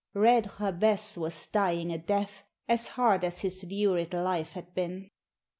[0.15, 5.11] Red Jabez was dying a death as hard as his lurid life had been.